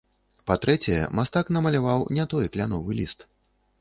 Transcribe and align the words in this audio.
Па-трэцяе, 0.51 1.03
мастак 1.19 1.45
намаляваў 1.57 2.07
не 2.19 2.25
той 2.33 2.51
кляновы 2.57 2.91
ліст. 3.03 3.19